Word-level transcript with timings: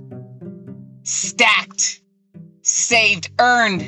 Stacked, 1.04 2.02
saved, 2.64 3.30
earned, 3.38 3.84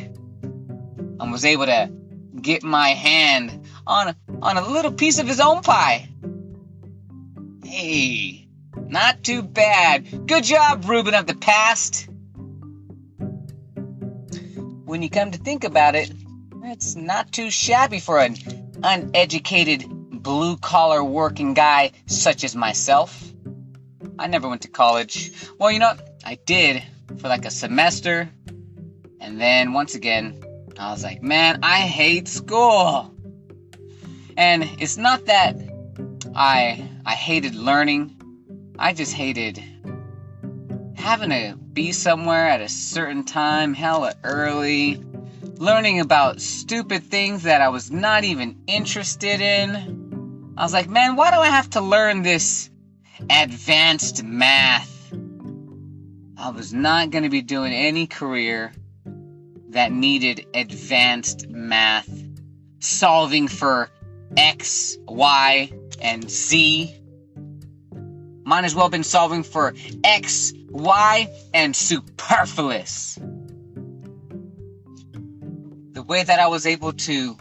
and 1.19 1.31
was 1.31 1.43
able 1.43 1.65
to 1.65 1.89
get 2.39 2.61
my 2.61 2.89
hand 2.89 3.58
on 3.85 4.09
a, 4.09 4.15
on 4.41 4.57
a 4.57 4.67
little 4.67 4.91
piece 4.91 5.19
of 5.19 5.27
his 5.27 5.39
own 5.39 5.61
pie. 5.61 6.09
Hey, 7.63 8.47
not 8.75 9.23
too 9.23 9.41
bad. 9.41 10.27
Good 10.27 10.43
job, 10.43 10.85
Ruben 10.85 11.13
of 11.13 11.27
the 11.27 11.35
past. 11.35 12.07
When 14.85 15.03
you 15.03 15.09
come 15.09 15.31
to 15.31 15.37
think 15.37 15.63
about 15.63 15.95
it, 15.95 16.11
it's 16.63 16.95
not 16.95 17.31
too 17.31 17.49
shabby 17.49 17.99
for 17.99 18.19
an 18.19 18.35
uneducated, 18.83 19.85
blue 19.87 20.57
collar 20.57 21.03
working 21.03 21.53
guy 21.53 21.91
such 22.07 22.43
as 22.43 22.55
myself. 22.55 23.23
I 24.17 24.27
never 24.27 24.49
went 24.49 24.63
to 24.63 24.67
college. 24.67 25.31
Well, 25.57 25.71
you 25.71 25.79
know, 25.79 25.93
I 26.25 26.35
did 26.35 26.83
for 27.19 27.27
like 27.27 27.45
a 27.45 27.51
semester. 27.51 28.29
And 29.21 29.39
then 29.39 29.73
once 29.73 29.95
again, 29.95 30.41
I 30.77 30.91
was 30.91 31.03
like, 31.03 31.21
man, 31.21 31.59
I 31.63 31.81
hate 31.81 32.27
school. 32.27 33.13
And 34.39 34.63
it's 34.79 34.95
not 34.95 35.25
that 35.25 35.57
I 36.33 36.89
I 37.05 37.13
hated 37.13 37.55
learning. 37.55 38.15
I 38.79 38.93
just 38.93 39.13
hated 39.13 39.61
having 40.95 41.31
to 41.31 41.57
be 41.73 41.91
somewhere 41.91 42.47
at 42.47 42.61
a 42.61 42.69
certain 42.69 43.25
time, 43.25 43.73
hella 43.73 44.15
early, 44.23 45.03
learning 45.57 45.99
about 45.99 46.39
stupid 46.39 47.03
things 47.03 47.43
that 47.43 47.59
I 47.59 47.67
was 47.67 47.91
not 47.91 48.23
even 48.23 48.57
interested 48.65 49.41
in. 49.41 50.53
I 50.57 50.63
was 50.63 50.71
like, 50.71 50.87
man, 50.87 51.17
why 51.17 51.31
do 51.31 51.37
I 51.37 51.47
have 51.47 51.69
to 51.71 51.81
learn 51.81 52.21
this 52.21 52.69
advanced 53.29 54.23
math. 54.23 55.13
I 56.37 56.49
was 56.51 56.73
not 56.73 57.09
going 57.09 57.25
to 57.25 57.29
be 57.29 57.41
doing 57.41 57.73
any 57.73 58.07
career 58.07 58.71
that 59.71 59.91
needed 59.91 60.47
advanced 60.53 61.49
math, 61.49 62.09
solving 62.79 63.49
for 63.49 63.89
X, 64.37 64.97
Y, 65.07 65.71
and 66.01 66.29
Z. 66.29 66.95
Might 68.43 68.63
as 68.63 68.73
well 68.73 68.85
have 68.85 68.91
been 68.91 69.03
solving 69.03 69.43
for 69.43 69.73
X, 70.03 70.53
Y, 70.69 71.27
and 71.53 71.75
superfluous. 71.75 73.17
The 75.91 76.03
way 76.03 76.23
that 76.23 76.39
I 76.39 76.47
was 76.47 76.65
able 76.65 76.93
to 76.93 77.37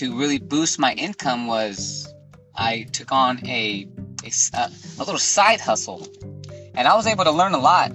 to 0.00 0.18
really 0.18 0.38
boost 0.38 0.78
my 0.78 0.94
income 0.94 1.46
was 1.46 2.10
I 2.54 2.84
took 2.84 3.12
on 3.12 3.46
a, 3.46 3.86
a, 4.24 4.30
a 4.56 4.70
little 4.98 5.18
side 5.18 5.60
hustle. 5.60 6.08
And 6.74 6.88
I 6.88 6.96
was 6.96 7.06
able 7.06 7.24
to 7.24 7.30
learn 7.30 7.52
a 7.52 7.58
lot 7.58 7.92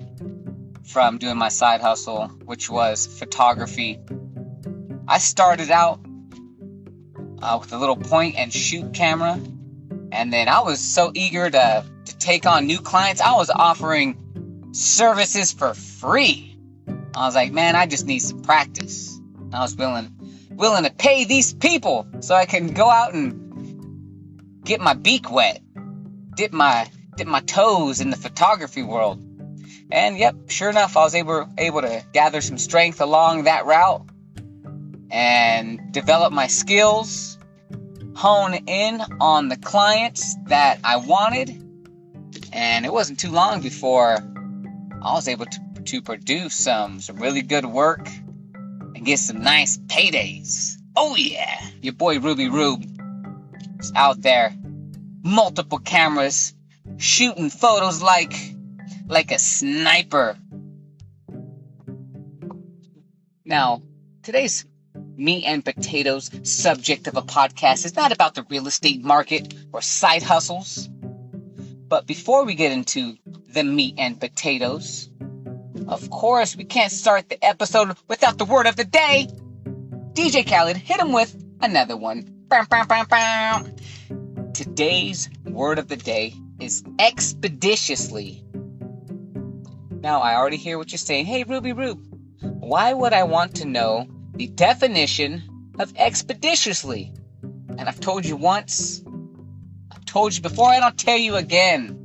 from 0.83 1.17
doing 1.17 1.35
my 1.35 1.49
side 1.49 1.81
hustle, 1.81 2.27
which 2.45 2.69
was 2.69 3.07
photography. 3.07 3.99
I 5.07 5.17
started 5.17 5.71
out 5.71 6.04
uh, 7.45 7.57
with 7.59 7.71
a 7.73 7.77
little 7.77 7.95
point 7.95 8.35
and 8.35 8.51
shoot 8.51 8.93
camera, 8.93 9.39
and 10.11 10.33
then 10.33 10.49
I 10.49 10.61
was 10.61 10.79
so 10.79 11.11
eager 11.13 11.49
to, 11.49 11.85
to 12.05 12.17
take 12.17 12.45
on 12.45 12.65
new 12.65 12.79
clients, 12.79 13.21
I 13.21 13.35
was 13.35 13.49
offering 13.49 14.69
services 14.71 15.53
for 15.53 15.73
free. 15.73 16.57
I 17.15 17.25
was 17.25 17.35
like, 17.35 17.51
man, 17.51 17.75
I 17.75 17.85
just 17.85 18.07
need 18.07 18.19
some 18.19 18.41
practice. 18.41 19.19
I 19.53 19.61
was 19.61 19.75
willing 19.75 20.11
willing 20.49 20.85
to 20.85 20.91
pay 20.91 21.25
these 21.25 21.53
people 21.53 22.07
so 22.21 22.33
I 22.33 22.45
can 22.45 22.73
go 22.73 22.89
out 22.89 23.13
and 23.13 24.63
get 24.63 24.81
my 24.81 24.93
beak 24.93 25.31
wet, 25.31 25.61
dip 26.35 26.51
my 26.51 26.89
dip 27.15 27.27
my 27.27 27.41
toes 27.41 28.01
in 28.01 28.09
the 28.09 28.17
photography 28.17 28.83
world. 28.83 29.23
And 29.91 30.17
yep, 30.17 30.35
sure 30.49 30.69
enough, 30.69 30.97
I 30.97 31.01
was 31.01 31.13
able 31.13 31.47
able 31.57 31.81
to 31.81 32.03
gather 32.11 32.41
some 32.41 32.57
strength 32.57 33.01
along 33.01 33.43
that 33.43 33.65
route 33.65 34.09
and 35.11 35.93
develop 35.93 36.33
my 36.33 36.47
skills. 36.47 37.34
Hone 38.15 38.53
in 38.53 39.01
on 39.19 39.49
the 39.49 39.57
clients 39.57 40.35
that 40.47 40.79
I 40.83 40.97
wanted. 40.97 41.49
And 42.53 42.85
it 42.85 42.93
wasn't 42.93 43.19
too 43.19 43.31
long 43.31 43.61
before 43.61 44.17
I 45.01 45.13
was 45.13 45.27
able 45.27 45.45
to, 45.45 45.59
to 45.83 46.01
produce 46.01 46.55
some, 46.55 46.99
some 47.01 47.17
really 47.17 47.41
good 47.41 47.65
work 47.65 48.07
and 48.53 49.05
get 49.05 49.19
some 49.19 49.41
nice 49.41 49.77
paydays. 49.77 50.77
Oh 50.95 51.15
yeah, 51.15 51.59
your 51.81 51.93
boy 51.93 52.19
Ruby 52.19 52.49
Rube 52.49 52.85
is 53.79 53.91
out 53.95 54.21
there, 54.21 54.55
multiple 55.21 55.79
cameras, 55.79 56.53
shooting 56.97 57.49
photos 57.49 58.01
like 58.01 58.33
like 59.07 59.31
a 59.31 59.39
sniper. 59.39 60.37
Now, 63.43 63.83
today's 64.23 64.65
meat 65.17 65.45
and 65.45 65.63
potatoes 65.63 66.29
subject 66.43 67.07
of 67.07 67.17
a 67.17 67.21
podcast 67.21 67.85
is 67.85 67.95
not 67.95 68.11
about 68.11 68.35
the 68.35 68.45
real 68.49 68.67
estate 68.67 69.03
market 69.03 69.53
or 69.71 69.81
side 69.81 70.23
hustles. 70.23 70.87
But 71.87 72.07
before 72.07 72.45
we 72.45 72.55
get 72.55 72.71
into 72.71 73.17
the 73.49 73.63
meat 73.63 73.95
and 73.97 74.19
potatoes, 74.19 75.09
of 75.87 76.09
course, 76.09 76.55
we 76.55 76.63
can't 76.63 76.91
start 76.91 77.29
the 77.29 77.43
episode 77.45 77.95
without 78.07 78.37
the 78.37 78.45
word 78.45 78.65
of 78.65 78.75
the 78.75 78.85
day. 78.85 79.27
DJ 80.13 80.47
Khaled, 80.47 80.77
hit 80.77 80.99
him 80.99 81.11
with 81.11 81.35
another 81.61 81.95
one. 81.95 82.31
Today's 84.53 85.29
word 85.45 85.79
of 85.79 85.87
the 85.87 85.97
day 85.97 86.33
is 86.59 86.83
expeditiously. 86.99 88.43
Now, 89.91 90.21
I 90.21 90.35
already 90.35 90.57
hear 90.57 90.77
what 90.77 90.91
you're 90.91 90.97
saying. 90.97 91.25
Hey, 91.25 91.43
Ruby 91.43 91.73
Rube, 91.73 91.99
why 92.41 92.93
would 92.93 93.13
I 93.13 93.23
want 93.23 93.55
to 93.57 93.65
know 93.65 94.07
the 94.35 94.47
definition 94.47 95.71
of 95.79 95.93
expeditiously? 95.95 97.13
And 97.77 97.81
I've 97.81 97.99
told 97.99 98.25
you 98.25 98.35
once, 98.35 99.03
I've 99.91 100.05
told 100.05 100.35
you 100.35 100.41
before, 100.41 100.71
and 100.71 100.83
I'll 100.83 100.91
tell 100.91 101.17
you 101.17 101.35
again. 101.35 102.01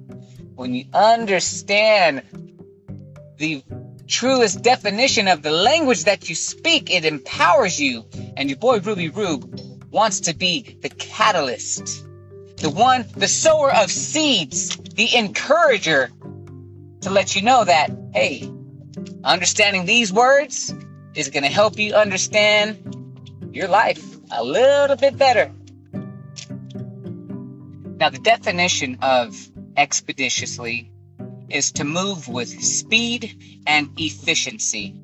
When 0.55 0.75
you 0.75 0.85
understand 0.93 2.23
the 3.38 3.65
truest 4.06 4.62
definition 4.62 5.29
of 5.29 5.43
the 5.43 5.50
language 5.50 6.05
that 6.05 6.29
you 6.29 6.35
speak, 6.35 6.91
it 6.91 7.05
empowers 7.05 7.81
you. 7.81 8.05
And 8.37 8.50
your 8.50 8.59
boy 8.59 8.81
Ruby 8.81 9.09
Rube 9.09 9.61
wants 9.91 10.21
to 10.21 10.35
be 10.35 10.76
the 10.83 10.91
catalyst, 10.91 12.05
the 12.59 12.71
one, 12.71 13.06
the 13.17 13.29
sower 13.29 13.73
of 13.75 13.91
seeds, 13.91 14.76
the 14.76 15.17
encourager 15.17 16.11
to 17.00 17.11
let 17.11 17.35
you 17.35 17.43
know 17.43 17.65
that, 17.65 17.91
hey, 18.12 18.50
understanding 19.25 19.87
these 19.87 20.12
words 20.12 20.75
is 21.15 21.29
going 21.29 21.43
to 21.43 21.49
help 21.49 21.79
you 21.79 21.95
understand 21.95 23.51
your 23.53 23.69
life 23.69 24.05
a 24.31 24.43
little 24.43 24.97
bit 24.97 25.17
better. 25.17 25.53
Now, 27.99 28.09
the 28.09 28.19
definition 28.19 28.99
of 29.03 29.37
expeditiously 29.77 30.91
is 31.49 31.73
to 31.73 31.85
move 31.85 32.29
with 32.29 32.49
speed 32.62 33.62
and 33.67 33.91
efficiency. 33.99 34.95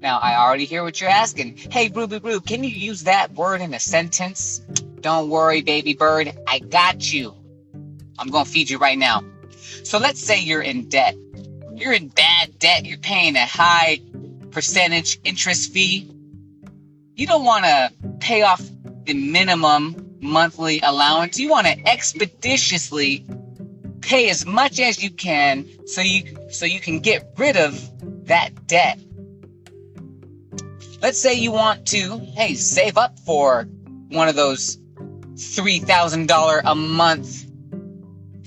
Now, 0.00 0.18
I 0.18 0.36
already 0.36 0.64
hear 0.64 0.82
what 0.82 1.00
you're 1.00 1.10
asking. 1.10 1.56
Hey, 1.56 1.88
Ruby 1.88 2.18
Rube, 2.18 2.46
can 2.46 2.64
you 2.64 2.70
use 2.70 3.02
that 3.04 3.34
word 3.34 3.60
in 3.60 3.74
a 3.74 3.80
sentence? 3.80 4.60
Don't 5.00 5.28
worry, 5.28 5.60
baby 5.60 5.92
bird. 5.94 6.32
I 6.46 6.60
got 6.60 7.12
you. 7.12 7.34
I'm 8.18 8.28
going 8.28 8.44
to 8.44 8.50
feed 8.50 8.70
you 8.70 8.78
right 8.78 8.98
now. 8.98 9.22
So 9.84 9.98
let's 9.98 10.22
say 10.22 10.40
you're 10.40 10.62
in 10.62 10.88
debt. 10.88 11.16
You're 11.74 11.92
in 11.92 12.08
bad 12.08 12.58
debt. 12.58 12.86
You're 12.86 12.98
paying 12.98 13.36
a 13.36 13.44
high 13.44 14.00
percentage 14.50 15.18
interest 15.24 15.72
fee. 15.72 16.10
You 17.14 17.26
don't 17.26 17.44
want 17.44 17.64
to 17.64 17.92
pay 18.20 18.42
off 18.42 18.62
the 19.04 19.14
minimum 19.14 20.16
monthly 20.20 20.80
allowance. 20.80 21.38
You 21.38 21.48
want 21.48 21.66
to 21.66 21.88
expeditiously 21.88 23.26
pay 24.00 24.30
as 24.30 24.46
much 24.46 24.80
as 24.80 25.02
you 25.02 25.10
can 25.10 25.66
so 25.86 26.00
you 26.00 26.36
so 26.50 26.66
you 26.66 26.80
can 26.80 27.00
get 27.00 27.32
rid 27.36 27.56
of 27.56 28.26
that 28.26 28.66
debt. 28.66 28.98
Let's 31.02 31.18
say 31.18 31.34
you 31.34 31.50
want 31.52 31.86
to, 31.88 32.18
hey, 32.18 32.54
save 32.54 32.98
up 32.98 33.18
for 33.20 33.64
one 34.08 34.28
of 34.28 34.36
those 34.36 34.76
$3,000 35.34 36.60
a 36.64 36.74
month 36.74 37.46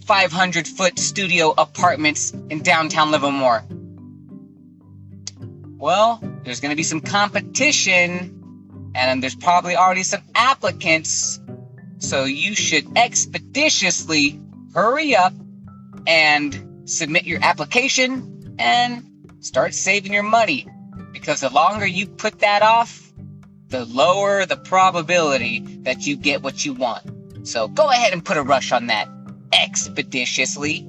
500 0.06 0.67
foot 0.67 0.99
studio 0.99 1.53
apartments 1.57 2.31
in 2.49 2.61
downtown 2.61 3.11
Livermore. 3.11 3.63
Well, 5.83 6.24
there's 6.45 6.62
going 6.62 6.69
to 6.69 6.77
be 6.77 6.83
some 6.83 7.01
competition, 7.01 8.89
and 8.95 9.21
there's 9.21 9.35
probably 9.35 9.75
already 9.75 10.03
some 10.03 10.21
applicants. 10.33 11.41
So 11.97 12.24
you 12.24 12.56
should 12.56 12.97
expeditiously 12.97 14.39
hurry 14.74 15.13
up 15.13 15.33
and 16.07 16.89
submit 16.89 17.25
your 17.25 17.39
application 17.44 18.56
and 18.57 19.35
start 19.41 19.74
saving 19.74 20.13
your 20.13 20.24
money. 20.24 20.65
Because 21.12 21.41
the 21.41 21.50
longer 21.50 21.85
you 21.85 22.07
put 22.07 22.39
that 22.39 22.62
off, 22.62 23.12
the 23.68 23.83
lower 23.83 24.45
the 24.45 24.56
probability 24.56 25.59
that 25.81 26.07
you 26.07 26.15
get 26.15 26.41
what 26.41 26.63
you 26.63 26.71
want. 26.71 27.45
So 27.45 27.68
go 27.68 27.89
ahead 27.89 28.13
and 28.13 28.24
put 28.24 28.38
a 28.38 28.41
rush 28.41 28.71
on 28.71 28.88
that 28.88 29.09
expeditiously. 29.51 30.88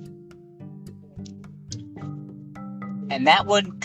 And 3.10 3.26
that 3.26 3.46
would 3.46 3.82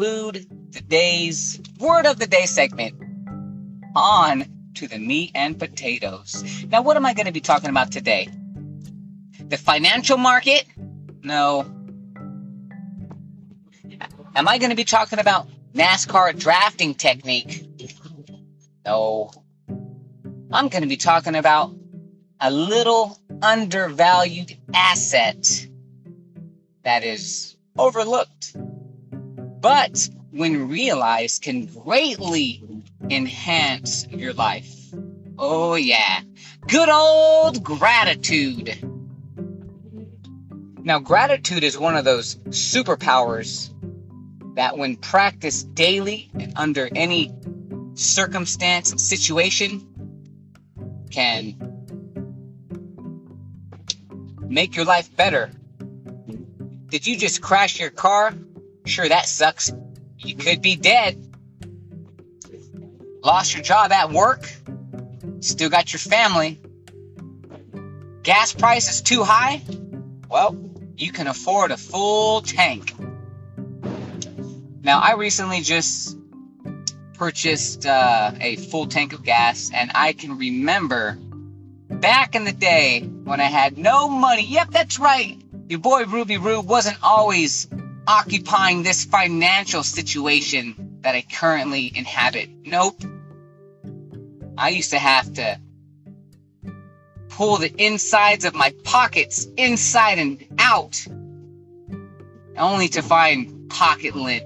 conclude 0.00 0.72
today's 0.72 1.60
word 1.78 2.06
of 2.06 2.18
the 2.18 2.26
day 2.26 2.46
segment. 2.46 2.94
On 3.94 4.46
to 4.72 4.88
the 4.88 4.98
meat 4.98 5.32
and 5.34 5.58
potatoes. 5.58 6.64
Now, 6.70 6.80
what 6.80 6.96
am 6.96 7.04
I 7.04 7.12
going 7.12 7.26
to 7.26 7.32
be 7.32 7.40
talking 7.42 7.68
about 7.68 7.92
today? 7.92 8.26
The 9.46 9.58
financial 9.58 10.16
market? 10.16 10.64
No. 11.22 11.66
Am 14.34 14.48
I 14.48 14.56
going 14.56 14.70
to 14.70 14.76
be 14.76 14.84
talking 14.84 15.18
about 15.18 15.48
NASCAR 15.74 16.38
drafting 16.38 16.94
technique? 16.94 17.66
No. 18.86 19.30
I'm 20.50 20.68
going 20.68 20.82
to 20.82 20.88
be 20.88 20.96
talking 20.96 21.34
about 21.34 21.76
a 22.40 22.50
little 22.50 23.18
undervalued 23.42 24.56
asset 24.72 25.46
that 26.84 27.04
is 27.04 27.54
overlooked, 27.76 28.56
but 29.60 30.08
when 30.30 30.68
realized 30.68 31.42
can 31.42 31.66
greatly 31.66 32.62
enhance 33.10 34.06
your 34.08 34.32
life. 34.32 34.74
Oh, 35.38 35.74
yeah. 35.74 36.20
Good 36.66 36.88
old 36.88 37.62
gratitude. 37.62 38.76
Now, 40.82 40.98
gratitude 40.98 41.64
is 41.64 41.78
one 41.78 41.96
of 41.96 42.04
those 42.04 42.36
superpowers 42.36 43.70
that, 44.54 44.78
when 44.78 44.96
practiced 44.96 45.74
daily 45.74 46.30
and 46.34 46.52
under 46.56 46.88
any 46.94 47.34
circumstance 47.94 49.02
situation, 49.02 49.86
can 51.10 51.54
make 54.40 54.76
your 54.76 54.84
life 54.84 55.14
better. 55.16 55.50
Did 56.88 57.06
you 57.06 57.16
just 57.16 57.40
crash 57.40 57.78
your 57.78 57.90
car? 57.90 58.34
Sure, 58.90 59.08
that 59.08 59.26
sucks. 59.26 59.72
You 60.18 60.34
could 60.34 60.62
be 60.62 60.74
dead. 60.74 61.16
Lost 63.22 63.54
your 63.54 63.62
job 63.62 63.92
at 63.92 64.10
work? 64.10 64.50
Still 65.38 65.70
got 65.70 65.92
your 65.92 66.00
family. 66.00 66.60
Gas 68.24 68.52
price 68.52 68.90
is 68.90 69.00
too 69.00 69.22
high? 69.22 69.62
Well, 70.28 70.56
you 70.96 71.12
can 71.12 71.28
afford 71.28 71.70
a 71.70 71.76
full 71.76 72.40
tank. 72.40 72.92
Now, 74.82 74.98
I 74.98 75.14
recently 75.14 75.60
just 75.60 76.18
purchased 77.14 77.86
uh, 77.86 78.32
a 78.40 78.56
full 78.56 78.86
tank 78.86 79.12
of 79.12 79.22
gas, 79.22 79.70
and 79.72 79.92
I 79.94 80.14
can 80.14 80.36
remember 80.36 81.16
back 81.88 82.34
in 82.34 82.44
the 82.44 82.52
day 82.52 83.02
when 83.02 83.40
I 83.40 83.44
had 83.44 83.78
no 83.78 84.08
money. 84.08 84.44
Yep, 84.46 84.70
that's 84.72 84.98
right. 84.98 85.40
Your 85.68 85.78
boy 85.78 86.06
Ruby 86.06 86.38
Rube 86.38 86.66
wasn't 86.66 86.98
always 87.04 87.68
occupying 88.10 88.82
this 88.82 89.04
financial 89.04 89.84
situation 89.84 90.98
that 91.02 91.14
I 91.14 91.22
currently 91.22 91.92
inhabit. 91.94 92.50
Nope. 92.64 93.00
I 94.58 94.70
used 94.70 94.90
to 94.90 94.98
have 94.98 95.32
to 95.34 95.60
pull 97.28 97.58
the 97.58 97.72
insides 97.78 98.44
of 98.44 98.52
my 98.52 98.74
pockets 98.82 99.46
inside 99.56 100.18
and 100.18 100.44
out, 100.58 101.06
only 102.58 102.88
to 102.88 103.00
find 103.00 103.70
pocket 103.70 104.16
lint, 104.16 104.42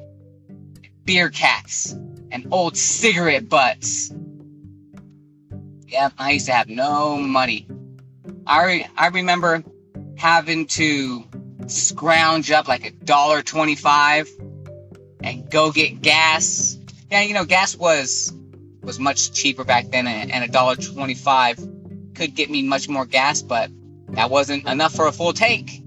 beer 1.07 1.31
caps, 1.31 1.97
and 2.31 2.47
old 2.51 2.77
cigarette 2.77 3.49
butts. 3.49 4.13
Yeah, 5.89 6.11
I 6.19 6.33
used 6.33 6.47
to 6.47 6.53
have 6.53 6.69
no 6.69 7.17
money. 7.17 7.67
I 8.47 8.67
re- 8.67 8.87
I 8.95 9.07
remember 9.07 9.65
having 10.19 10.67
to 10.67 11.25
scrounge 11.71 12.51
up 12.51 12.69
like 12.69 12.87
a 12.87 12.91
dollar 12.91 13.43
twenty-five 13.43 14.29
and 15.23 15.51
go 15.51 15.73
get 15.73 16.03
gas. 16.03 16.79
Yeah, 17.11 17.23
you 17.23 17.35
know, 17.35 17.45
gas 17.45 17.77
was 17.77 18.33
was 18.83 18.99
much 18.99 19.33
cheaper 19.33 19.65
back 19.65 19.91
then, 19.91 20.07
and 20.07 20.45
a 20.45 20.49
dollar 20.49 20.77
twenty-five 20.77 21.57
could 22.15 22.35
get 22.35 22.51
me 22.51 22.63
much 22.63 22.89
more 22.89 23.07
gas, 23.07 23.43
but 23.43 23.71
that 24.11 24.31
wasn't 24.31 24.69
enough 24.69 24.95
for 24.95 25.07
a 25.07 25.13
full 25.13 25.33
tank. 25.33 25.83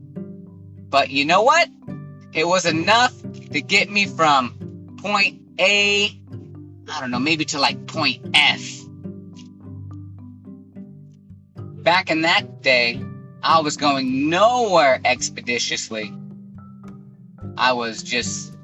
But 0.90 1.10
you 1.10 1.26
know 1.26 1.44
what? 1.44 1.70
It 2.34 2.48
was 2.48 2.66
enough 2.66 3.14
to 3.52 3.62
get 3.62 3.90
me 3.90 4.06
from 4.06 4.98
point 5.02 5.42
A, 5.60 6.06
I 6.92 7.00
don't 7.00 7.12
know, 7.12 7.20
maybe 7.20 7.46
to 7.46 7.60
like 7.60 7.88
point 7.88 8.26
F. 8.34 8.62
Back 11.56 12.12
in 12.12 12.22
that 12.22 12.62
day, 12.62 13.02
I 13.41 13.60
was 13.62 13.77
going 13.77 14.29
nowhere 14.29 15.00
expeditiously. 15.03 16.13
I 17.58 17.74
was 17.74 18.03
just 18.03 18.56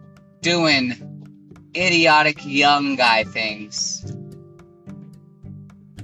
doing 0.41 0.93
idiotic 1.75 2.45
young 2.45 2.95
guy 2.95 3.23
things. 3.23 4.05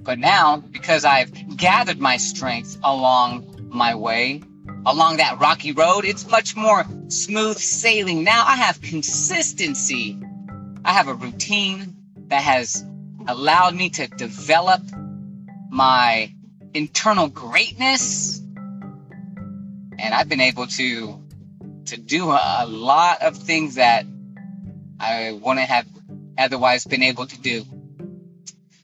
But 0.01 0.17
now, 0.17 0.57
because 0.57 1.05
I've 1.05 1.57
gathered 1.57 1.99
my 1.99 2.17
strength 2.17 2.77
along 2.83 3.69
my 3.69 3.95
way, 3.95 4.41
along 4.85 5.17
that 5.17 5.39
rocky 5.39 5.71
road, 5.71 6.05
it's 6.05 6.27
much 6.27 6.55
more 6.55 6.85
smooth 7.09 7.57
sailing. 7.57 8.23
Now 8.23 8.45
I 8.47 8.55
have 8.55 8.81
consistency. 8.81 10.19
I 10.83 10.93
have 10.93 11.07
a 11.07 11.13
routine 11.13 11.95
that 12.27 12.41
has 12.41 12.83
allowed 13.27 13.75
me 13.75 13.89
to 13.91 14.07
develop 14.07 14.81
my 15.69 16.33
internal 16.73 17.27
greatness. 17.27 18.41
And 19.99 20.13
I've 20.13 20.29
been 20.29 20.41
able 20.41 20.67
to 20.67 21.19
to 21.89 21.97
do 21.97 22.29
a, 22.29 22.65
lot 22.67 23.21
of 23.23 23.35
things 23.35 23.75
that 23.75 24.05
I 24.99 25.31
wouldn't 25.31 25.67
have 25.67 25.87
otherwise 26.37 26.85
been 26.85 27.03
able 27.03 27.25
to 27.25 27.41
do. 27.41 27.65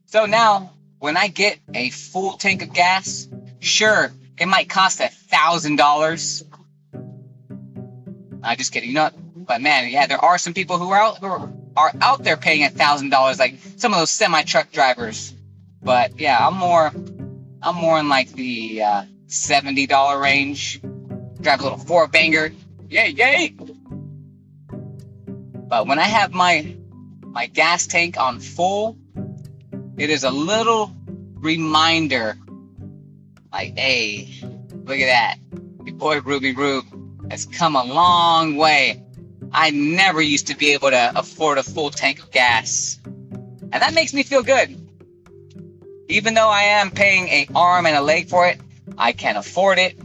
So 0.07 0.25
now, 0.25 0.73
when 0.99 1.17
I 1.17 1.27
get 1.27 1.59
a 1.73 1.89
full 1.91 2.33
tank 2.33 2.63
of 2.63 2.73
gas, 2.73 3.27
sure, 3.59 4.11
it 4.39 4.47
might 4.47 4.69
cost 4.69 4.99
a 5.01 5.07
thousand 5.07 5.75
dollars. 5.75 6.43
I 8.43 8.55
just 8.55 8.71
kidding, 8.71 8.93
know. 8.93 9.11
But 9.35 9.61
man, 9.61 9.89
yeah, 9.89 10.07
there 10.07 10.23
are 10.23 10.37
some 10.37 10.53
people 10.53 10.77
who 10.77 10.89
are 10.89 11.01
out 11.01 11.17
who 11.19 11.27
are, 11.27 11.53
are 11.77 11.91
out 12.01 12.23
there 12.23 12.37
paying 12.37 12.63
a 12.63 12.69
thousand 12.69 13.09
dollars, 13.09 13.37
like 13.37 13.59
some 13.77 13.93
of 13.93 13.99
those 13.99 14.09
semi 14.09 14.41
truck 14.43 14.71
drivers. 14.71 15.33
But 15.81 16.19
yeah, 16.19 16.37
I'm 16.45 16.55
more, 16.55 16.91
I'm 17.61 17.75
more 17.75 17.99
in 17.99 18.09
like 18.09 18.31
the 18.31 18.81
uh, 18.81 19.03
seventy 19.27 19.85
dollar 19.85 20.19
range. 20.19 20.81
Drive 21.45 21.59
a 21.59 21.63
little 21.63 21.77
four 21.77 22.07
banger, 22.07 22.51
yay 22.89 23.09
yay. 23.09 23.53
But 24.67 25.85
when 25.85 25.99
I 25.99 26.05
have 26.05 26.33
my 26.33 26.75
my 27.21 27.45
gas 27.45 27.85
tank 27.85 28.17
on 28.17 28.39
full, 28.39 28.97
it 29.95 30.09
is 30.09 30.23
a 30.23 30.31
little 30.31 30.91
reminder 31.35 32.35
like, 33.53 33.77
hey, 33.77 34.33
look 34.85 34.97
at 34.97 35.05
that. 35.05 35.35
Your 35.85 35.93
boy 35.93 36.19
Ruby 36.21 36.55
Rube 36.55 37.29
has 37.29 37.45
come 37.45 37.75
a 37.75 37.83
long 37.83 38.55
way. 38.55 39.03
I 39.51 39.69
never 39.69 40.23
used 40.23 40.47
to 40.47 40.57
be 40.57 40.73
able 40.73 40.89
to 40.89 41.11
afford 41.15 41.59
a 41.59 41.63
full 41.63 41.91
tank 41.91 42.23
of 42.23 42.31
gas. 42.31 42.99
And 43.05 43.71
that 43.71 43.93
makes 43.93 44.15
me 44.15 44.23
feel 44.23 44.41
good. 44.41 44.75
Even 46.09 46.33
though 46.33 46.49
I 46.49 46.63
am 46.63 46.89
paying 46.89 47.27
a 47.27 47.47
arm 47.53 47.85
and 47.85 47.95
a 47.95 48.01
leg 48.01 48.29
for 48.29 48.47
it, 48.47 48.59
I 48.97 49.11
can 49.11 49.37
afford 49.37 49.77
it. 49.77 49.99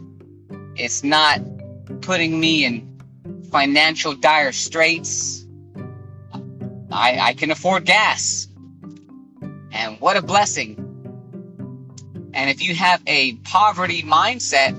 It's 0.80 1.04
not 1.04 1.40
putting 2.00 2.40
me 2.40 2.64
in 2.64 3.00
financial 3.50 4.14
dire 4.14 4.52
straits. 4.52 5.44
I, 6.90 7.18
I 7.20 7.34
can 7.34 7.50
afford 7.50 7.84
gas. 7.84 8.48
And 9.72 10.00
what 10.00 10.16
a 10.16 10.22
blessing. 10.22 10.76
And 12.32 12.48
if 12.48 12.62
you 12.62 12.74
have 12.74 13.02
a 13.06 13.34
poverty 13.34 14.02
mindset, 14.02 14.74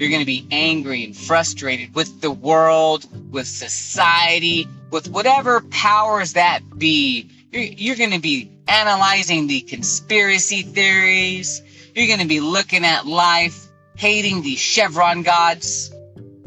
you're 0.00 0.10
going 0.10 0.20
to 0.20 0.26
be 0.26 0.46
angry 0.50 1.04
and 1.04 1.16
frustrated 1.16 1.94
with 1.94 2.20
the 2.20 2.30
world, 2.30 3.06
with 3.32 3.46
society, 3.46 4.66
with 4.90 5.08
whatever 5.08 5.60
powers 5.60 6.32
that 6.32 6.60
be. 6.76 7.30
You're, 7.52 7.62
you're 7.62 7.96
going 7.96 8.10
to 8.10 8.20
be 8.20 8.50
analyzing 8.66 9.46
the 9.46 9.60
conspiracy 9.60 10.62
theories. 10.62 11.62
You're 11.94 12.08
going 12.08 12.20
to 12.20 12.26
be 12.26 12.40
looking 12.40 12.84
at 12.84 13.06
life, 13.06 13.68
hating 13.96 14.42
the 14.42 14.56
Chevron 14.56 15.22
gods. 15.22 15.92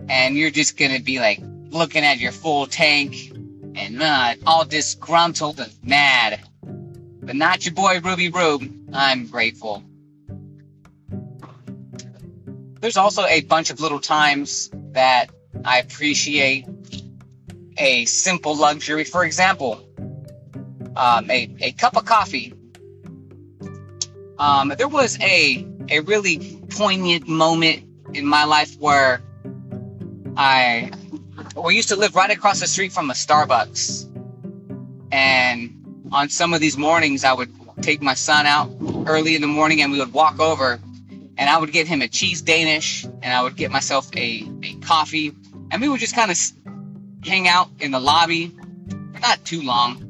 And 0.08 0.38
you're 0.38 0.52
just 0.52 0.78
to 0.96 1.04
be 1.04 1.20
like 1.20 1.42
looking 1.70 2.04
at 2.04 2.20
your 2.20 2.32
full 2.32 2.68
tank 2.68 3.32
and 3.76 4.02
uh, 4.02 4.36
all 4.46 4.66
disgruntled 4.66 5.60
and 5.60 5.74
mad. 5.84 6.42
But 6.62 7.36
not 7.36 7.66
your 7.66 7.74
boy 7.74 8.00
Ruby 8.02 8.30
Rube. 8.30 8.72
I'm 8.94 9.28
grateful. 9.28 9.84
There's 12.80 12.98
also 12.98 13.26
a 13.26 13.42
bunch 13.42 13.72
of 13.72 13.80
little 13.80 14.00
times 14.00 14.70
that 14.92 15.32
I 15.64 15.80
appreciate 15.80 16.68
a 17.78 18.06
simple 18.06 18.56
luxury. 18.56 19.04
For 19.04 19.26
example, 19.26 19.86
um, 20.96 21.30
a, 21.30 21.56
a 21.60 21.72
cup 21.74 21.98
of 21.98 22.06
coffee. 22.06 22.54
Um, 24.38 24.74
there 24.78 24.88
was 24.88 25.20
a, 25.20 25.68
a 25.90 26.00
really 26.02 26.62
poignant 26.70 27.28
moment 27.28 27.84
in 28.14 28.26
my 28.26 28.46
life 28.46 28.76
where 28.80 29.22
I 30.38 30.92
we 31.64 31.76
used 31.76 31.90
to 31.90 31.96
live 31.96 32.16
right 32.16 32.30
across 32.30 32.60
the 32.60 32.68
street 32.68 32.92
from 32.92 33.10
a 33.10 33.14
Starbucks. 33.14 34.12
And 35.12 36.08
on 36.12 36.30
some 36.30 36.54
of 36.54 36.60
these 36.60 36.78
mornings, 36.78 37.24
I 37.24 37.34
would 37.34 37.52
take 37.82 38.02
my 38.02 38.14
son 38.14 38.46
out 38.46 38.72
early 39.06 39.36
in 39.36 39.42
the 39.42 39.48
morning 39.48 39.82
and 39.82 39.92
we 39.92 40.00
would 40.00 40.14
walk 40.14 40.40
over 40.40 40.80
and 41.38 41.50
I 41.50 41.58
would 41.58 41.72
get 41.72 41.88
him 41.88 42.02
a 42.02 42.08
cheese 42.08 42.42
Danish 42.42 43.04
and 43.04 43.26
I 43.26 43.42
would 43.42 43.56
get 43.56 43.72
myself 43.72 44.10
a, 44.16 44.50
a 44.64 44.76
coffee 44.76 45.34
and 45.72 45.82
we 45.82 45.90
would 45.90 46.00
just 46.00 46.16
kind 46.16 46.32
of 46.32 46.38
hang 47.26 47.48
out 47.48 47.70
in 47.80 47.92
the 47.92 48.00
lobby 48.00 48.56
not 49.22 49.44
too 49.46 49.62
long. 49.62 50.02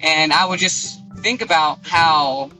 And 0.00 0.32
I 0.32 0.46
would 0.46 0.58
just 0.60 1.00
think 1.18 1.42
about 1.42 1.86
how 1.86 2.50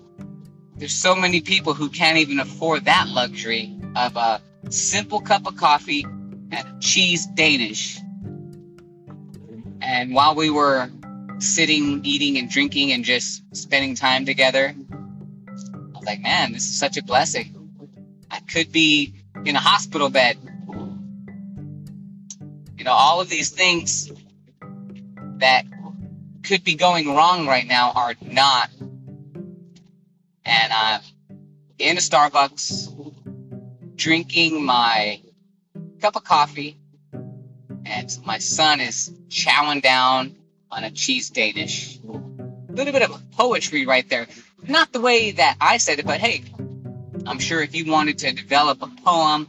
there's 0.78 0.94
so 0.94 1.16
many 1.16 1.40
people 1.40 1.74
who 1.74 1.88
can't 1.88 2.18
even 2.18 2.38
afford 2.38 2.84
that 2.84 3.08
luxury 3.08 3.76
of 3.96 4.16
a 4.16 4.40
simple 4.70 5.20
cup 5.20 5.46
of 5.46 5.56
coffee 5.56 6.04
and 6.04 6.80
cheese 6.80 7.26
Danish. 7.26 7.98
And 9.80 10.14
while 10.14 10.36
we 10.36 10.50
were 10.50 10.88
sitting, 11.38 12.04
eating, 12.04 12.38
and 12.38 12.48
drinking 12.48 12.92
and 12.92 13.04
just 13.04 13.42
spending 13.56 13.96
time 13.96 14.24
together, 14.24 14.74
I 14.74 15.98
was 15.98 16.04
like, 16.04 16.20
man, 16.20 16.52
this 16.52 16.64
is 16.64 16.78
such 16.78 16.96
a 16.96 17.02
blessing. 17.02 17.54
I 18.30 18.40
could 18.40 18.70
be 18.70 19.14
in 19.44 19.56
a 19.56 19.60
hospital 19.60 20.10
bed. 20.10 20.38
You 22.76 22.84
know, 22.84 22.92
all 22.92 23.20
of 23.20 23.28
these 23.28 23.50
things 23.50 24.12
that 25.38 25.64
could 26.44 26.62
be 26.62 26.76
going 26.76 27.08
wrong 27.14 27.48
right 27.48 27.66
now 27.66 27.92
are 27.94 28.14
not. 28.20 28.70
And 30.48 30.72
I'm 30.72 31.00
in 31.78 31.98
a 31.98 32.00
Starbucks 32.00 32.88
drinking 33.96 34.64
my 34.64 35.20
cup 36.00 36.16
of 36.16 36.24
coffee, 36.24 36.78
and 37.84 38.18
my 38.24 38.38
son 38.38 38.80
is 38.80 39.12
chowing 39.28 39.82
down 39.82 40.36
on 40.70 40.84
a 40.84 40.90
cheese 40.90 41.28
Danish. 41.28 41.98
A 41.98 42.72
little 42.72 42.94
bit 42.94 43.02
of 43.02 43.30
poetry 43.32 43.84
right 43.84 44.08
there. 44.08 44.26
Not 44.66 44.90
the 44.90 45.02
way 45.02 45.32
that 45.32 45.56
I 45.60 45.76
said 45.76 45.98
it, 45.98 46.06
but 46.06 46.18
hey, 46.18 46.44
I'm 47.26 47.38
sure 47.38 47.62
if 47.62 47.74
you 47.74 47.90
wanted 47.92 48.16
to 48.20 48.32
develop 48.32 48.80
a 48.80 48.86
poem 48.86 49.48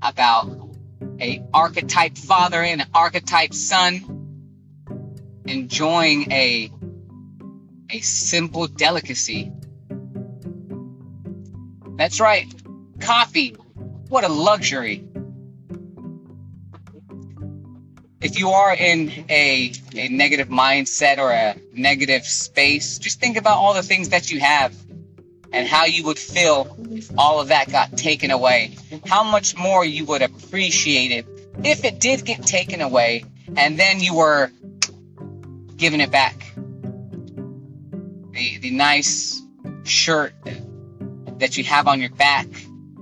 about 0.00 0.48
a 1.20 1.42
archetype 1.52 2.16
father 2.16 2.62
and 2.62 2.82
an 2.82 2.88
archetype 2.94 3.52
son 3.52 4.84
enjoying 5.44 6.30
a 6.30 6.70
a 7.90 7.98
simple 7.98 8.68
delicacy. 8.68 9.52
That's 11.96 12.20
right. 12.20 12.46
Coffee. 13.00 13.56
What 14.08 14.24
a 14.24 14.28
luxury. 14.28 15.04
if 18.26 18.40
you 18.40 18.50
are 18.50 18.74
in 18.74 19.24
a, 19.28 19.72
a 19.94 20.08
negative 20.08 20.48
mindset 20.48 21.18
or 21.18 21.30
a 21.30 21.56
negative 21.72 22.24
space, 22.26 22.98
just 22.98 23.20
think 23.20 23.36
about 23.36 23.56
all 23.56 23.72
the 23.72 23.82
things 23.84 24.08
that 24.08 24.30
you 24.32 24.40
have 24.40 24.74
and 25.52 25.68
how 25.68 25.84
you 25.84 26.04
would 26.04 26.18
feel 26.18 26.76
if 26.90 27.08
all 27.16 27.40
of 27.40 27.48
that 27.48 27.70
got 27.70 27.96
taken 27.96 28.32
away. 28.32 28.76
How 29.06 29.22
much 29.22 29.56
more 29.56 29.84
you 29.84 30.04
would 30.06 30.22
appreciate 30.22 31.12
it 31.12 31.26
if 31.62 31.84
it 31.84 32.00
did 32.00 32.24
get 32.24 32.42
taken 32.42 32.80
away 32.80 33.24
and 33.56 33.78
then 33.78 34.00
you 34.00 34.14
were 34.14 34.50
giving 35.76 36.00
it 36.00 36.10
back. 36.10 36.52
The, 38.32 38.58
the 38.58 38.70
nice 38.72 39.40
shirt 39.84 40.34
that 41.38 41.56
you 41.56 41.64
have 41.64 41.86
on 41.86 42.00
your 42.00 42.10
back, 42.10 42.46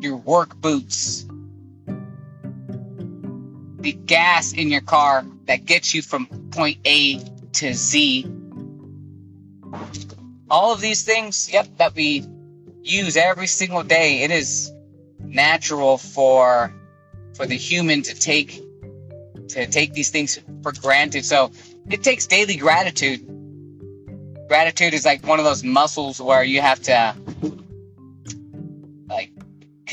your 0.00 0.16
work 0.16 0.56
boots, 0.60 1.26
the 3.78 3.92
gas 3.92 4.52
in 4.52 4.70
your 4.70 4.80
car 4.80 5.24
that 5.46 5.64
gets 5.64 5.94
you 5.94 6.02
from 6.02 6.26
point 6.50 6.78
A 6.84 7.20
to 7.52 7.74
Z. 7.74 8.26
all 10.50 10.72
of 10.72 10.80
these 10.80 11.02
things, 11.02 11.52
yep, 11.52 11.66
that 11.78 11.94
we 11.94 12.24
use 12.82 13.16
every 13.16 13.46
single 13.46 13.82
day, 13.82 14.22
it 14.22 14.30
is 14.30 14.72
natural 15.20 15.98
for 15.98 16.72
for 17.34 17.46
the 17.46 17.56
human 17.56 18.02
to 18.02 18.14
take 18.14 18.62
to 19.48 19.66
take 19.66 19.92
these 19.92 20.10
things 20.10 20.38
for 20.62 20.72
granted. 20.72 21.24
So 21.24 21.50
it 21.90 22.02
takes 22.02 22.26
daily 22.26 22.56
gratitude. 22.56 23.26
Gratitude 24.48 24.94
is 24.94 25.04
like 25.04 25.26
one 25.26 25.38
of 25.38 25.44
those 25.44 25.64
muscles 25.64 26.20
where 26.20 26.44
you 26.44 26.60
have 26.60 26.80
to 26.82 27.14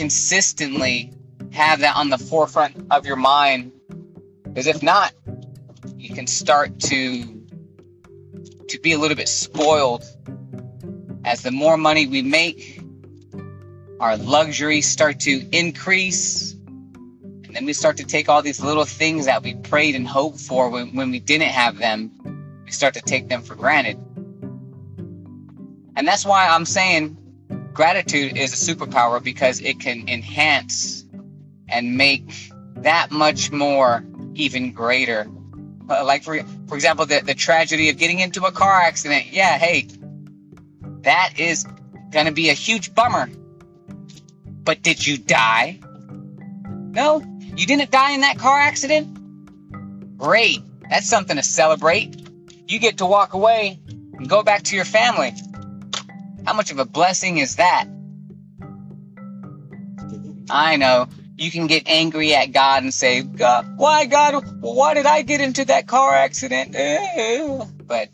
consistently 0.02 1.14
have 1.52 1.82
that 1.82 1.96
on 1.96 2.10
the 2.10 2.18
forefront 2.18 2.88
of 2.90 3.06
your 3.06 3.16
mind. 3.16 3.72
Because 4.44 4.66
if 4.66 4.82
not, 4.82 5.14
you 5.96 6.16
can 6.16 6.26
start 6.26 6.80
to 6.80 7.24
to 8.70 8.80
be 8.80 8.94
a 8.94 8.98
little 8.98 9.16
bit 9.16 9.30
spoiled 9.30 10.04
as 11.24 11.44
the 11.44 11.52
more 11.52 11.78
money 11.78 12.08
we 12.08 12.24
make, 12.24 12.82
our 14.00 14.18
luxuries 14.18 14.90
start 14.90 15.20
to 15.20 15.48
increase. 15.56 16.54
And 16.54 17.56
then 17.56 17.66
we 17.66 17.74
start 17.74 17.98
to 17.98 18.04
take 18.04 18.28
all 18.28 18.42
these 18.42 18.60
little 18.60 18.86
things 18.86 19.28
that 19.28 19.44
we 19.44 19.54
prayed 19.54 19.94
and 19.94 20.08
hoped 20.08 20.40
for 20.40 20.72
when, 20.72 20.96
when 20.96 21.12
we 21.12 21.20
didn't 21.20 21.50
have 21.50 21.78
them, 21.78 22.10
we 22.66 22.72
start 22.72 22.96
to 22.96 23.02
take 23.02 23.30
them 23.30 23.44
for 23.44 23.54
granted. 23.54 23.98
And 25.96 26.08
that's 26.08 26.26
why 26.26 26.48
I'm 26.48 26.66
saying 26.66 27.21
gratitude 27.74 28.38
is 28.38 28.54
a 28.54 28.74
superpower 28.74 29.24
because 29.24 29.62
it 29.62 29.80
can 29.80 30.08
enhance 30.10 31.06
and 31.70 31.98
make 31.98 32.52
that 32.78 33.12
much 33.12 33.52
more 33.52 34.04
even 34.36 34.74
greater. 34.74 35.28
Like 35.88 36.24
for 36.24 36.40
for 36.68 36.76
example, 36.76 37.06
the, 37.06 37.22
the 37.22 37.34
tragedy 37.34 37.90
of 37.90 37.98
getting 37.98 38.20
into 38.20 38.46
a 38.46 38.52
car 38.52 38.82
accident. 38.82 39.32
Yeah, 39.32 39.58
hey, 39.58 39.88
that 41.02 41.34
is 41.38 41.66
gonna 42.12 42.32
be 42.32 42.50
a 42.50 42.54
huge 42.54 42.94
bummer. 42.94 43.30
But 44.64 44.82
did 44.82 45.06
you 45.06 45.18
die? 45.18 45.80
No, 45.84 47.22
you 47.56 47.66
didn't 47.66 47.92
die 47.92 48.12
in 48.12 48.22
that 48.22 48.38
car 48.38 48.60
accident? 48.60 50.18
Great. 50.18 50.60
That's 50.90 51.10
something 51.10 51.38
to 51.38 51.44
celebrate. 51.44 52.16
You 52.68 52.80
get 52.80 53.00
to 53.00 53.06
walk 53.06 53.34
away 53.34 53.80
and 54.14 54.30
go 54.30 54.44
back 54.44 54.64
to 54.64 54.76
your 54.76 54.86
family. 54.86 55.34
How 56.46 56.54
much 56.54 56.72
of 56.72 56.80
a 56.80 56.86
blessing 56.86 57.38
is 57.38 57.58
that? 57.58 57.86
I 60.50 60.76
know. 60.78 61.08
You 61.38 61.50
can 61.50 61.68
get 61.68 61.88
angry 61.88 62.36
at 62.36 62.52
God 62.52 62.84
and 62.84 62.94
say, 62.94 63.22
God, 63.22 63.78
why, 63.78 64.06
God? 64.06 64.44
Why 64.60 64.94
did 64.94 65.06
I 65.06 65.22
get 65.22 65.42
into 65.42 65.66
that 65.66 65.88
car 65.88 66.14
accident? 66.14 66.74
But, 67.88 68.10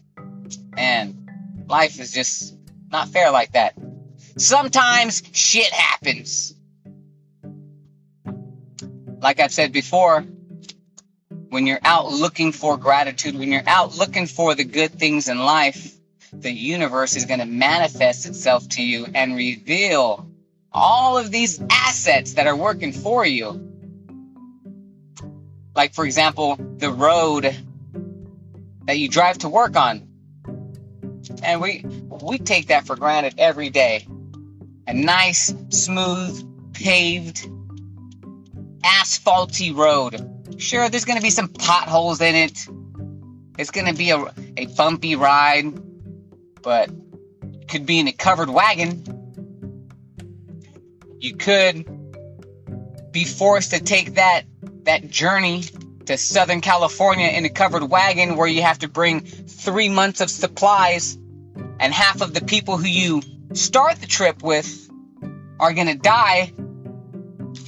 man, 0.76 1.66
life 1.68 2.00
is 2.00 2.12
just 2.12 2.56
not 2.90 3.10
fair 3.10 3.32
like 3.32 3.54
that. 3.54 3.76
Sometimes 4.38 5.24
shit 5.34 5.72
happens. 5.74 6.54
Like 9.20 9.40
I've 9.40 9.52
said 9.52 9.74
before, 9.74 10.22
when 11.50 11.66
you're 11.66 11.80
out 11.84 12.12
looking 12.12 12.52
for 12.52 12.78
gratitude, 12.78 13.38
when 13.38 13.52
you're 13.52 13.68
out 13.68 13.98
looking 13.98 14.28
for 14.28 14.54
the 14.54 14.64
good 14.64 14.92
things 14.92 15.28
in 15.28 15.40
life, 15.40 15.97
the 16.40 16.52
universe 16.52 17.16
is 17.16 17.26
going 17.26 17.40
to 17.40 17.46
manifest 17.46 18.26
itself 18.26 18.68
to 18.70 18.84
you 18.84 19.08
and 19.14 19.36
reveal 19.36 20.30
all 20.72 21.18
of 21.18 21.32
these 21.32 21.62
assets 21.72 22.34
that 22.34 22.48
are 22.48 22.56
working 22.56 22.92
for 22.92 23.26
you. 23.26 23.64
Like, 25.76 25.94
for 25.94 26.06
example, 26.06 26.56
the 26.56 26.92
road 26.92 27.56
that 28.86 28.98
you 28.98 29.10
drive 29.10 29.40
to 29.40 29.50
work 29.50 29.76
on. 29.76 30.08
And 31.44 31.62
we 31.62 31.84
we 32.22 32.38
take 32.38 32.68
that 32.68 32.88
for 32.88 32.96
granted 32.96 33.36
every 33.38 33.70
day. 33.70 34.08
A 34.88 34.94
nice, 34.94 35.54
smooth, 35.70 36.74
paved, 36.74 37.48
asphalty 38.84 39.76
road. 39.76 40.60
Sure, 40.60 40.90
there's 40.90 41.06
going 41.06 41.18
to 41.18 41.24
be 41.24 41.30
some 41.30 41.50
potholes 41.50 42.22
in 42.22 42.36
it. 42.36 42.68
It's 43.58 43.72
going 43.72 43.88
to 43.88 43.94
be 43.94 44.12
a, 44.12 44.34
a 44.56 44.66
bumpy 44.68 45.16
ride, 45.16 45.66
but 46.68 46.90
could 47.70 47.86
be 47.86 47.98
in 47.98 48.10
a 48.10 48.12
covered 48.12 48.50
wagon. 48.50 49.02
You 51.18 51.34
could 51.38 51.86
be 53.10 53.24
forced 53.24 53.72
to 53.72 53.80
take 53.80 54.16
that 54.16 54.44
that 54.84 55.10
journey 55.10 55.64
to 56.08 56.18
Southern 56.18 56.60
California 56.60 57.28
in 57.28 57.46
a 57.46 57.50
covered 57.50 57.84
wagon 57.84 58.36
where 58.36 58.50
you 58.50 58.64
have 58.64 58.80
to 58.80 58.90
bring 58.90 59.22
three 59.22 59.88
months 59.88 60.20
of 60.20 60.30
supplies, 60.30 61.18
and 61.80 61.94
half 61.94 62.20
of 62.20 62.34
the 62.34 62.42
people 62.44 62.76
who 62.76 62.88
you 62.88 63.22
start 63.54 64.02
the 64.02 64.06
trip 64.06 64.44
with 64.44 64.90
are 65.62 65.72
going 65.72 65.88
to 65.88 65.96
die 65.96 66.52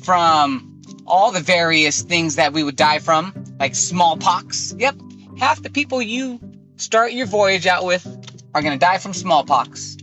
from 0.04 0.82
all 1.08 1.32
the 1.32 1.40
various 1.40 2.02
things 2.02 2.36
that 2.36 2.52
we 2.52 2.66
would 2.66 2.76
die 2.76 3.00
from, 3.00 3.46
like 3.62 3.76
smallpox. 3.76 4.76
Yep, 4.78 4.96
half 5.38 5.64
the 5.64 5.70
people 5.70 6.02
you 6.02 6.42
start 6.76 7.14
your 7.14 7.28
voyage 7.28 7.66
out 7.66 7.86
with 7.86 8.19
are 8.54 8.62
going 8.62 8.78
to 8.78 8.80
die 8.80 8.98
from 8.98 9.14
smallpox. 9.14 9.98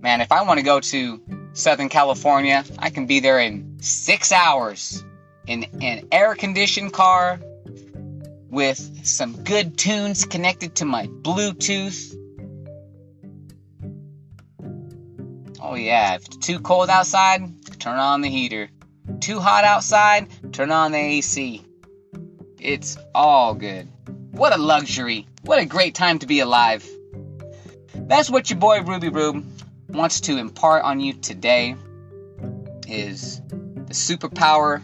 Man, 0.00 0.20
if 0.20 0.30
I 0.30 0.42
want 0.42 0.58
to 0.58 0.64
go 0.64 0.80
to 0.80 1.22
Southern 1.52 1.88
California, 1.88 2.64
I 2.78 2.90
can 2.90 3.06
be 3.06 3.20
there 3.20 3.40
in 3.40 3.78
six 3.80 4.30
hours 4.32 5.04
in 5.46 5.64
an 5.80 6.06
air 6.12 6.34
conditioned 6.34 6.92
car 6.92 7.40
with 8.50 9.04
some 9.04 9.42
good 9.44 9.76
tunes 9.76 10.24
connected 10.24 10.76
to 10.76 10.84
my 10.84 11.06
Bluetooth. 11.06 12.14
Oh, 15.60 15.74
yeah, 15.74 16.14
if 16.14 16.26
it's 16.26 16.36
too 16.36 16.60
cold 16.60 16.88
outside, 16.88 17.42
turn 17.78 17.98
on 17.98 18.20
the 18.20 18.30
heater. 18.30 18.68
Too 19.20 19.40
hot 19.40 19.64
outside, 19.64 20.28
turn 20.52 20.70
on 20.70 20.92
the 20.92 20.98
AC. 20.98 21.64
It's 22.60 22.96
all 23.14 23.54
good. 23.54 23.88
What 24.30 24.54
a 24.54 24.58
luxury. 24.58 25.26
What 25.48 25.60
a 25.60 25.64
great 25.64 25.94
time 25.94 26.18
to 26.18 26.26
be 26.26 26.40
alive. 26.40 26.86
That's 27.94 28.28
what 28.28 28.50
your 28.50 28.58
boy 28.58 28.82
Ruby 28.82 29.08
Rube 29.08 29.46
wants 29.88 30.20
to 30.20 30.36
impart 30.36 30.84
on 30.84 31.00
you 31.00 31.14
today 31.14 31.74
is 32.86 33.40
the 33.48 33.94
superpower 33.94 34.82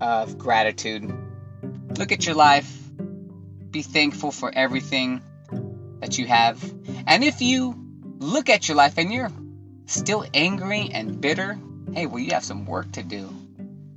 of 0.00 0.38
gratitude. 0.38 1.08
Look 1.96 2.10
at 2.10 2.26
your 2.26 2.34
life. 2.34 2.68
Be 3.70 3.82
thankful 3.82 4.32
for 4.32 4.50
everything 4.52 5.22
that 6.00 6.18
you 6.18 6.26
have. 6.26 6.60
And 7.06 7.22
if 7.22 7.40
you 7.40 7.76
look 8.18 8.50
at 8.50 8.66
your 8.66 8.76
life 8.76 8.98
and 8.98 9.12
you're 9.12 9.30
still 9.86 10.26
angry 10.34 10.90
and 10.92 11.20
bitter, 11.20 11.56
hey, 11.92 12.06
well, 12.06 12.18
you 12.18 12.32
have 12.32 12.42
some 12.42 12.66
work 12.66 12.90
to 12.94 13.04
do. 13.04 13.32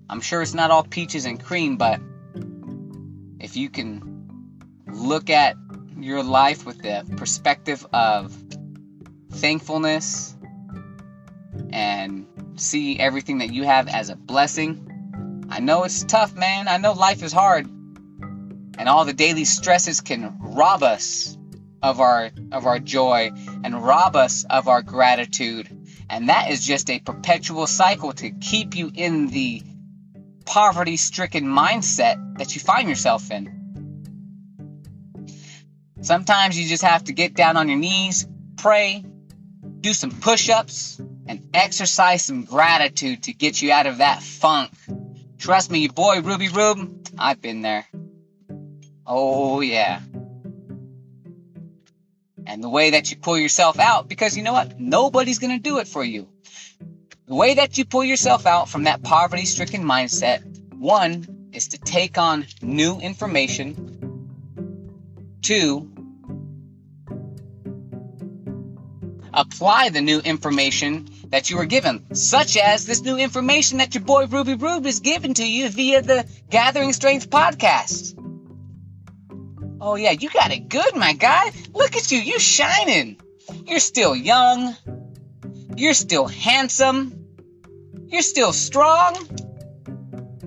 I'm 0.07 0.21
sure 0.21 0.43
it's 0.43 0.53
not 0.53 0.69
all 0.69 0.83
peaches 0.83 1.25
and 1.25 1.43
cream, 1.43 1.77
but 1.77 1.99
if 3.39 3.57
you 3.57 3.71
can 3.71 4.13
look 4.85 5.31
at 5.31 5.55
your 6.03 6.23
life 6.23 6.65
with 6.65 6.81
the 6.81 7.05
perspective 7.17 7.85
of 7.93 8.35
thankfulness 9.31 10.35
and 11.71 12.27
see 12.55 12.99
everything 12.99 13.39
that 13.39 13.53
you 13.53 13.63
have 13.63 13.87
as 13.87 14.09
a 14.09 14.15
blessing. 14.15 15.47
I 15.49 15.59
know 15.59 15.83
it's 15.83 16.03
tough, 16.03 16.35
man. 16.35 16.67
I 16.67 16.77
know 16.77 16.93
life 16.93 17.23
is 17.23 17.31
hard. 17.31 17.65
And 17.65 18.89
all 18.89 19.05
the 19.05 19.13
daily 19.13 19.45
stresses 19.45 20.01
can 20.01 20.35
rob 20.39 20.83
us 20.83 21.37
of 21.81 21.99
our 21.99 22.31
of 22.51 22.65
our 22.65 22.79
joy 22.79 23.31
and 23.63 23.83
rob 23.83 24.15
us 24.15 24.45
of 24.49 24.67
our 24.67 24.81
gratitude. 24.81 25.69
And 26.09 26.29
that 26.29 26.51
is 26.51 26.65
just 26.65 26.89
a 26.89 26.99
perpetual 26.99 27.67
cycle 27.67 28.13
to 28.13 28.31
keep 28.31 28.75
you 28.75 28.91
in 28.93 29.27
the 29.27 29.61
poverty-stricken 30.45 31.45
mindset 31.45 32.37
that 32.37 32.55
you 32.55 32.61
find 32.61 32.89
yourself 32.89 33.31
in. 33.31 33.62
Sometimes 36.03 36.59
you 36.59 36.67
just 36.67 36.83
have 36.83 37.05
to 37.05 37.13
get 37.13 37.33
down 37.33 37.55
on 37.55 37.69
your 37.69 37.77
knees, 37.77 38.27
pray, 38.57 39.05
do 39.79 39.93
some 39.93 40.11
push 40.11 40.49
ups, 40.49 41.01
and 41.27 41.47
exercise 41.53 42.25
some 42.25 42.43
gratitude 42.43 43.23
to 43.23 43.33
get 43.33 43.61
you 43.61 43.71
out 43.71 43.87
of 43.87 43.99
that 43.99 44.21
funk. 44.21 44.71
Trust 45.37 45.71
me, 45.71 45.79
your 45.79 45.93
boy 45.93 46.19
Ruby 46.19 46.49
Rube, 46.49 47.07
I've 47.17 47.41
been 47.41 47.61
there. 47.61 47.85
Oh, 49.07 49.61
yeah. 49.61 50.01
And 52.45 52.61
the 52.61 52.69
way 52.69 52.89
that 52.91 53.09
you 53.09 53.15
pull 53.15 53.37
yourself 53.37 53.79
out, 53.79 54.09
because 54.09 54.35
you 54.35 54.43
know 54.43 54.51
what? 54.51 54.77
Nobody's 54.77 55.39
going 55.39 55.55
to 55.55 55.63
do 55.63 55.79
it 55.79 55.87
for 55.87 56.03
you. 56.03 56.27
The 57.27 57.35
way 57.35 57.53
that 57.53 57.77
you 57.77 57.85
pull 57.85 58.03
yourself 58.03 58.45
out 58.45 58.67
from 58.67 58.83
that 58.83 59.03
poverty 59.03 59.45
stricken 59.45 59.83
mindset, 59.83 60.43
one, 60.73 61.49
is 61.53 61.69
to 61.69 61.77
take 61.77 62.17
on 62.17 62.45
new 62.61 62.99
information. 62.99 64.01
Two, 65.41 65.92
apply 69.33 69.89
the 69.89 70.01
new 70.01 70.19
information 70.19 71.07
that 71.29 71.49
you 71.49 71.57
were 71.57 71.65
given, 71.65 72.15
such 72.15 72.57
as 72.57 72.85
this 72.85 73.01
new 73.01 73.17
information 73.17 73.79
that 73.79 73.95
your 73.95 74.03
boy 74.03 74.27
Ruby 74.27 74.53
Rube 74.53 74.85
is 74.85 74.99
given 74.99 75.33
to 75.33 75.45
you 75.45 75.69
via 75.69 76.01
the 76.01 76.25
Gathering 76.49 76.93
Strength 76.93 77.29
podcast. 77.29 78.19
Oh, 79.81 79.95
yeah, 79.95 80.11
you 80.11 80.29
got 80.29 80.51
it 80.51 80.69
good, 80.69 80.95
my 80.95 81.13
guy. 81.13 81.51
Look 81.73 81.95
at 81.95 82.11
you, 82.11 82.19
you 82.19 82.39
shining. 82.39 83.17
You're 83.65 83.79
still 83.79 84.15
young. 84.15 84.75
You're 85.75 85.93
still 85.93 86.27
handsome. 86.27 87.25
You're 88.07 88.21
still 88.21 88.53
strong. 88.53 89.17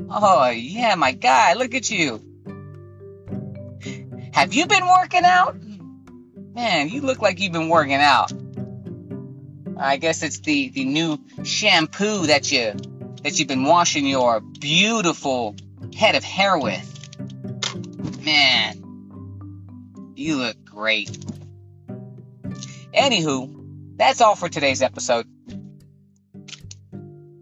Oh, 0.09 0.49
yeah, 0.51 0.94
my 0.94 1.12
guy, 1.12 1.55
look 1.55 1.75
at 1.75 1.90
you. 1.90 2.22
Have 4.33 4.55
you 4.55 4.66
been 4.66 4.87
working 4.87 5.25
out? 5.25 5.57
Man, 6.55 6.88
you 6.88 7.01
look 7.03 7.20
like 7.20 7.40
you've 7.40 7.53
been 7.53 7.68
working 7.68 7.94
out. 7.94 8.33
I 9.78 9.96
guess 9.96 10.22
it's 10.22 10.40
the, 10.40 10.70
the 10.70 10.84
new 10.84 11.18
shampoo 11.44 12.26
that 12.26 12.50
you 12.50 12.74
that 13.22 13.38
you've 13.38 13.48
been 13.48 13.64
washing 13.64 14.06
your 14.06 14.40
beautiful 14.40 15.56
head 15.94 16.14
of 16.14 16.22
hair 16.22 16.56
with. 16.58 16.92
Man, 18.24 20.12
you 20.14 20.36
look 20.36 20.64
great. 20.64 21.10
Anywho, 22.94 23.96
that's 23.96 24.20
all 24.20 24.36
for 24.36 24.48
today's 24.48 24.80
episode. 24.80 25.26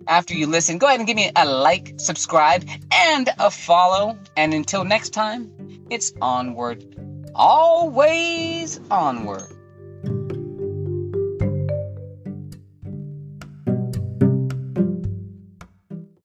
After 0.06 0.34
you 0.34 0.46
listen, 0.46 0.78
go 0.78 0.86
ahead 0.86 1.00
and 1.00 1.06
give 1.06 1.16
me 1.16 1.30
a 1.34 1.46
like, 1.46 1.94
subscribe, 1.98 2.66
and 2.92 3.28
a 3.38 3.50
follow. 3.50 4.18
And 4.36 4.52
until 4.52 4.84
next 4.84 5.10
time, 5.10 5.50
it's 5.90 6.12
onward. 6.20 6.84
Always 7.34 8.80
onward. 8.90 9.53